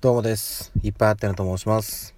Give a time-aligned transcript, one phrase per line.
[0.00, 0.70] どうもです。
[0.84, 2.14] いっぱいあってなと申します。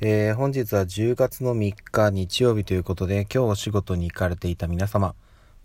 [0.00, 5.14] えー、本日は10月の3日日曜日ということで、今日お仕事に行かれていた皆様、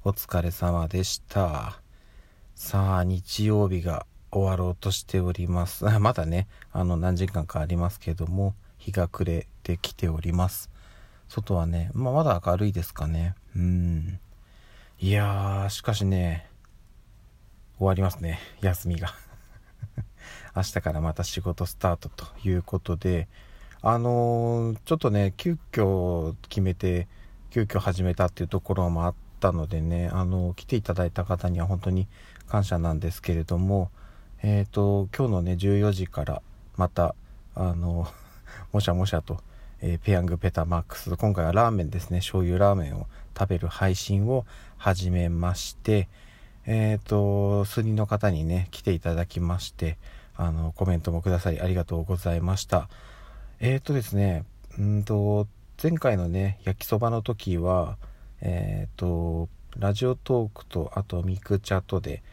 [0.03, 1.81] お疲れ様でした。
[2.53, 5.85] さあ、日曜日が終わろうとしております。
[5.99, 10.69] まだね、あの、何時間かありますけども、日が暮れてきております。
[11.29, 13.33] 外はね、まあ、まだ明るいですかね。
[13.55, 14.19] うん。
[14.99, 16.47] いやー、しかしね、
[17.79, 19.15] 終わりますね、休みが。
[20.55, 23.27] 明日からまた仕事スタートということで、
[23.81, 27.07] あのーちょっとね、急遽決めて、
[27.49, 32.07] 急遽始めたっていうところもあったのでね、あのー来ていただいた方には本当に
[32.47, 33.89] 感謝なんですけれども、
[34.43, 36.41] えっ、と、今日のね、14時から
[36.77, 37.15] また、
[37.55, 38.07] あの
[38.71, 39.41] もしゃもしゃと、
[39.81, 44.45] えーペヤングペタマックス、今回はラーメンですね、醤油ラーメンを食べる配信を
[44.77, 46.07] 始めまして、
[46.67, 49.97] えっ、と、数人の方にね、来ていただきまして、
[50.35, 52.89] あの、コメントもくださりありがとうございました。
[53.59, 54.45] えっ、とですね、
[54.77, 55.47] うんと、
[55.81, 57.97] 前回のね、焼きそばの時は、
[58.41, 62.23] えっ、と、ラジオトークと、あとミクチャとで、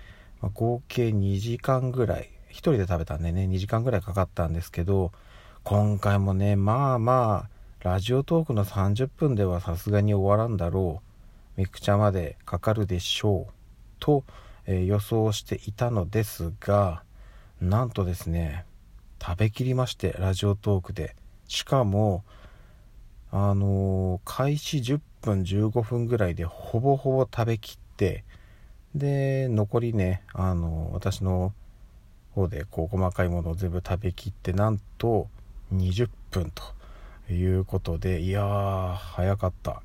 [0.40, 5.12] まあ合計2時間ぐらい、一人で食べたんでね、2時間ぐらいかかったんですけど、
[5.62, 7.50] 今回もね、まあまあ、
[7.82, 11.02] ラジオトークの30分ではさすがに終わらんだろ
[11.56, 11.60] う。
[11.60, 13.52] ミクチャまでかかるでしょう。
[13.98, 14.24] と、
[14.66, 17.02] えー予想していたのですが、
[17.60, 18.64] なんとですね、
[19.22, 21.14] 食べきりまして、ラジオトークで。
[21.46, 22.24] しかも、
[23.30, 28.24] あのー開始10分15分ぐらいでほぼほぼ食べきって、
[28.94, 31.52] で、残りね、あのー私の
[32.34, 35.28] 方でこう細かいものを全部食べきって、なんと
[35.74, 36.62] 20分と
[37.32, 39.82] いうことで、いやー、早かった。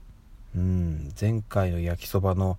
[0.56, 2.58] うん、前回の焼きそばの、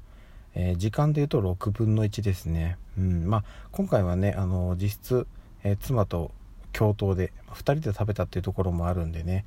[0.54, 2.76] えー時間で言うと6分の1ですね。
[2.98, 5.26] うん、まあ今回はね、あの実質、
[5.64, 6.30] えー妻と
[6.72, 9.44] 共闘で2人で食べたっていうところもあるんでね、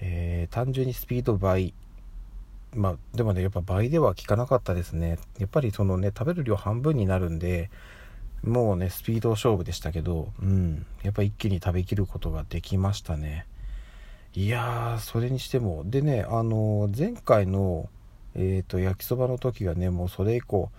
[0.00, 1.74] えー単純にスピード倍
[2.74, 5.18] まあでもねやっぱ倍では効かなかったですね。
[5.38, 7.70] やっぱりそのね食べる量半分になるんで
[8.42, 13.46] もうねスピード勝負でしたけどうんやっぱ一気に食べきることができましたね。
[14.34, 17.88] いやーそれにしてもでねあのー前回の
[18.36, 20.70] えー、と焼きそばの時がねもうそれ以降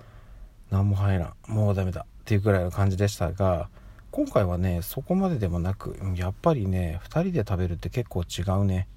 [0.71, 1.51] 何も入らん。
[1.51, 2.01] もうダメだ。
[2.01, 3.69] っていうくらいの感じでしたが
[4.09, 8.87] 今回はねそこまででもなくやっぱりね2人で食べるって結構違うね。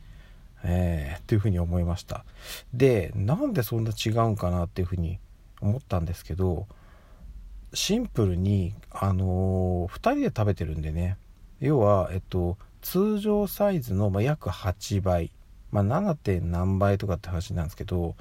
[0.64, 2.24] えー、っていうふうに思いました。
[2.72, 5.18] でなんでそんな違うんかなっていうふうに
[5.60, 6.66] 思ったんですけど
[7.74, 11.16] シンプルにあのー、2人で食べてるんでね。
[11.60, 15.32] 要はえっと通常サイズの、まあ、約8倍、
[15.72, 16.40] まあ、7.
[16.42, 18.14] 何倍とかって話なんですけど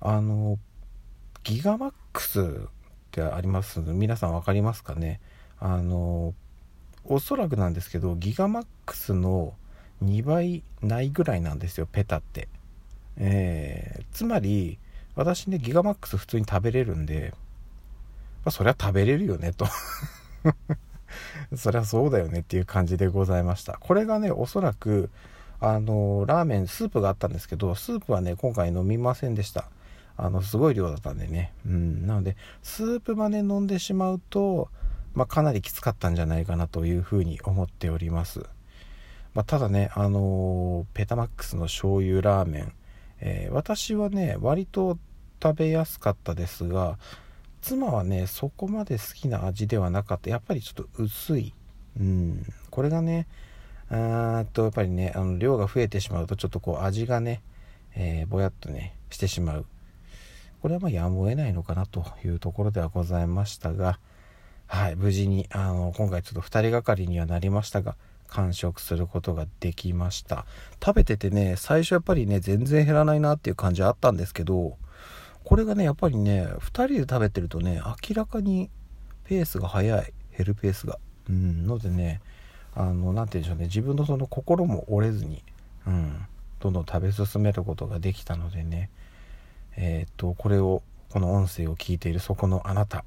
[0.00, 0.58] あの
[1.44, 2.44] ギガマックスっ
[3.10, 3.80] てあります？
[3.80, 5.20] 皆さん分かりますかね？
[5.58, 6.34] あの
[7.04, 9.54] おそらくなんですけどギガマックスの
[10.02, 12.48] 2倍ないぐらいなんですよペタって。
[13.16, 14.78] えーつまり
[15.14, 17.34] 私ねギガマックス普通に食べれるんで、
[18.44, 19.66] まあ、そりゃ食べれるよねと。
[21.56, 23.76] そりゃそうだよねっていう感じでございました。
[23.80, 25.10] これがねおそらく
[25.58, 29.66] あのラーメンスープがあったんですけどスープはね今回飲みませんでした。
[30.22, 31.52] あのすごい量だったんでね。
[31.66, 32.06] うん。
[32.06, 34.68] なのでスープまで飲んでしまうと、
[35.14, 38.46] まあ、かなりきつかったんじゃないかなというふうに思っております、
[39.34, 42.72] まあ、ただねあのペタマックスの醤油ラーメン、
[43.20, 44.98] えー私はね割と
[45.42, 46.98] 食べやすかったですが
[47.60, 50.30] 妻はねそこまで好きな味ではなかった。
[50.30, 51.52] やっぱりちょっと薄い。
[51.98, 52.46] うん。
[52.70, 53.26] これがね
[53.88, 57.42] あーっとやっぱりねあの量が増えてしまうとちょっとこう味がね、
[57.96, 59.66] えーぼやっとねしてしまう。
[60.60, 63.98] これはまあやむを得ないのかなというところではございましたが
[64.66, 67.96] はい無事にあの今回ちょっと2人がかりにはなりましたが
[68.28, 70.46] 完食することができました。
[70.84, 74.76] 食べててね最初やっぱりね全然減らないなっていう感じはあったんですけど
[75.42, 78.70] これがねやっぱりね2人で食べてるとね明らかに
[79.24, 80.12] ペースが速い。
[80.36, 80.98] 減るペースが。
[81.28, 82.20] うんのでね
[82.74, 85.42] あの何て言うんでしょうね自分のその心も折れずに
[85.86, 86.26] うん
[86.60, 88.90] どんどん食べ進めることができたのでね
[89.76, 93.04] えっ、とこれをこの音声を聞いているそこのあなた。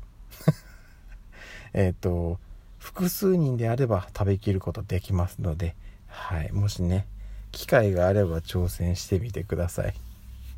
[1.74, 2.39] えっと
[2.77, 5.75] 複数人であれば食べきることできますので
[6.07, 7.07] はいもしね
[7.51, 9.94] 機会があれば挑戦してみてください。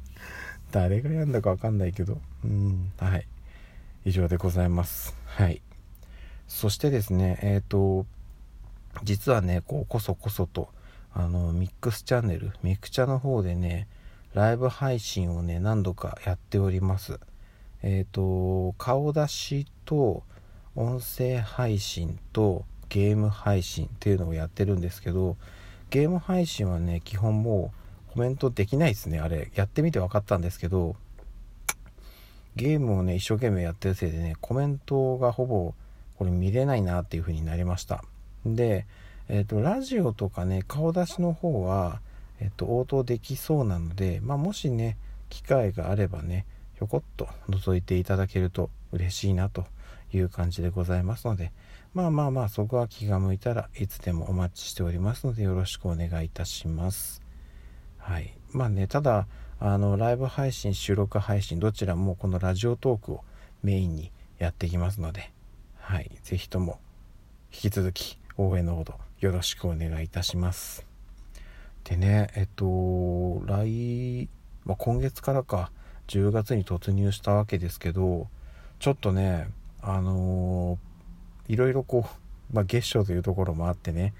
[0.71, 2.19] 誰がやんだかわかんないけど。
[2.43, 3.27] うんはい。
[4.05, 5.15] 以上でございます。
[5.25, 5.61] はい。
[6.47, 8.05] そしてですねえっ、と
[9.03, 10.69] 実はねこうこそこそと
[11.13, 13.87] あのミックスチャンネルミクチャの方でね
[14.35, 17.21] ライブ配信をね何度かやっております。
[17.83, 20.23] えっ、と顔出しと
[20.75, 25.37] 音声配信とゲーム配信っていうのをやってるんですけど
[25.89, 27.71] ゲーム配信はね基本も
[28.09, 29.19] うコメントできないですね。
[29.21, 30.97] あれやってみて分かったんですけど
[32.57, 35.73] ゲームをね一生懸命やってるせいでねコメントがほぼ
[36.17, 38.03] これ見れないなっていう風になりました。
[38.45, 38.85] で
[39.29, 42.01] えっ、ー、とラジオとかね顔出しの方は
[42.39, 44.97] えっ、と応答できそうなのでまあもしね
[45.29, 49.65] 機会があればねひょこっと覗いていただけると嬉しいなと
[50.13, 51.51] いう感じでございますので
[51.93, 57.21] まあまあまあそこは気が向いたらいつでもお待ちしておりますのでよろしくお願いいたします。
[57.97, 58.33] はい。
[58.51, 59.27] まあねただ
[59.59, 63.23] あのライブ配信収録配信どちらもこのラジオトークを
[63.63, 65.31] メインにやっていきますので
[65.77, 66.11] はい。
[66.23, 66.79] 是非とも
[67.53, 70.94] 引き続き応援のほどよろしくお願いいたします。
[71.85, 74.27] でねえっと来、
[74.65, 75.71] まあ、今月からか
[76.07, 78.27] 10月に突入したわけですけど
[78.79, 79.47] ちょっとね
[79.81, 82.07] あのー、いろいろこ
[82.51, 84.13] う、まあ、月賞というところもあってね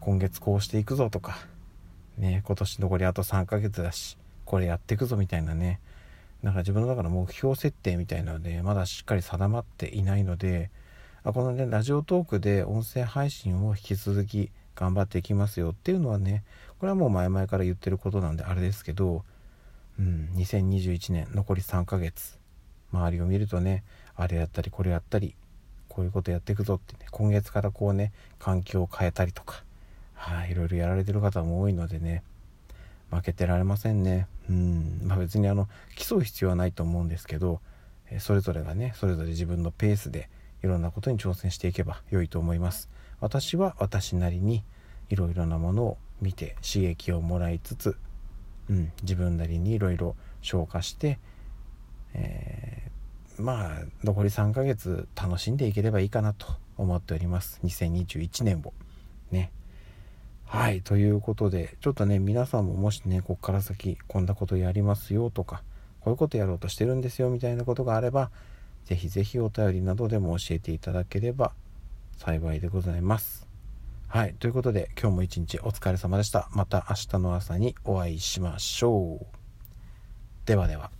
[0.00, 1.38] 今月こうしていくぞとか
[2.18, 5.80] ね今年残りあと3ヶ月だしこれやっていくぞみたいなね
[6.42, 10.70] なんか自分の中の目標設定みたいなのでまだしっかり定まっていないので
[11.24, 16.44] あこのねラジオトークで音声配信を引き続き頑張っていきますよっていうのはね
[16.78, 19.24] これはもう前々から言ってることなんであれですけど
[19.98, 22.38] うん2021年残り3ヶ月
[22.92, 23.84] 周りを見るとね
[24.14, 25.34] あれやったりこれやったり
[25.88, 29.64] こういうことやっていくぞってね今月からこうね環境を変えたりとか
[30.16, 32.22] はい、いろいろやられてる方も多いのでね
[33.10, 34.26] 負けてられませんね。
[34.50, 37.60] うんまあ別にあの競う必要はないと思うんですけど
[38.18, 40.28] それぞれがねそれぞれ自分のペースで
[40.64, 42.88] いろんなことに挑戦していけば良いと思います。
[43.20, 44.64] 私は私なりに
[45.10, 47.96] いろいろなものを見て刺激をもらいつつ、
[48.70, 51.18] うん、自分なりにいろいろ消化して、
[52.14, 57.60] えー、まあ残り3ヶ月楽しんでいければいいかなと思っております。
[57.64, 58.72] 2021年を。
[59.30, 59.50] ね。
[60.44, 65.62] はい、ということで、ちょっとね、皆さんももしね、こっから先、こんなことやりますよとか、
[66.00, 68.30] こういうことやろうとしてるんですよみたいなことがあれば、
[68.84, 71.52] ぜひぜひお便りなどでも教えていただければ
[72.18, 73.45] 幸いでございます。
[74.16, 76.48] はい、ということで、今日も一日お疲れ様でした。
[76.52, 79.26] また明日の朝にお会いしましょう。
[80.46, 80.90] ではでは。